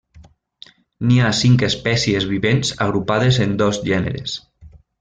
[1.09, 4.35] N'hi ha cinc espècies vivents agrupades en dos gèneres.